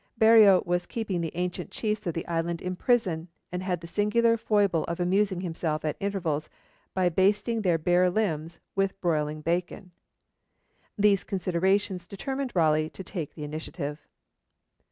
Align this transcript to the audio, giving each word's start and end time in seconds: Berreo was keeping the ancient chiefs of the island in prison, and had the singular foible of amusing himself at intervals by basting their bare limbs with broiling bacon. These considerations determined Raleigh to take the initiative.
Berreo 0.19 0.65
was 0.65 0.87
keeping 0.87 1.21
the 1.21 1.31
ancient 1.35 1.69
chiefs 1.69 2.07
of 2.07 2.15
the 2.15 2.25
island 2.25 2.59
in 2.59 2.75
prison, 2.75 3.27
and 3.51 3.61
had 3.61 3.81
the 3.81 3.85
singular 3.85 4.35
foible 4.35 4.83
of 4.85 4.99
amusing 4.99 5.41
himself 5.41 5.85
at 5.85 5.95
intervals 5.99 6.49
by 6.95 7.07
basting 7.07 7.61
their 7.61 7.77
bare 7.77 8.09
limbs 8.09 8.59
with 8.75 8.99
broiling 8.99 9.41
bacon. 9.41 9.91
These 10.97 11.23
considerations 11.23 12.07
determined 12.07 12.51
Raleigh 12.55 12.89
to 12.89 13.03
take 13.03 13.35
the 13.35 13.43
initiative. 13.43 14.07